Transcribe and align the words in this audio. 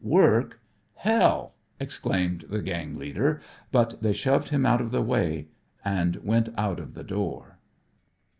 "Work! 0.03 0.59
Hell!" 0.95 1.53
exclaimed 1.79 2.45
the 2.49 2.63
gang 2.63 2.97
leader, 2.97 3.39
but 3.71 4.01
they 4.01 4.13
shoved 4.13 4.49
him 4.49 4.65
out 4.65 4.81
of 4.81 4.89
the 4.89 5.03
way 5.03 5.49
and 5.85 6.15
went 6.23 6.49
out 6.57 6.79
of 6.79 6.95
the 6.95 7.03
door. 7.03 7.59